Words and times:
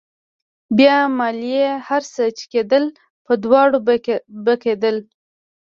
بيا 0.77 0.97
مالې 1.17 1.59
هر 1.87 2.03
څه 2.13 2.23
چې 2.37 2.45
کېدل 2.53 2.83
په 3.25 3.33
دواړو 3.43 3.77
به 4.45 4.53
کېدل. 4.63 4.95